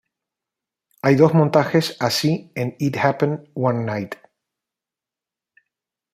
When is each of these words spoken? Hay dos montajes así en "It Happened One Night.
Hay 1.03 1.13
dos 1.13 1.35
montajes 1.35 1.95
así 1.99 2.51
en 2.55 2.75
"It 2.79 2.97
Happened 2.97 3.51
One 3.53 3.83
Night. 3.85 4.15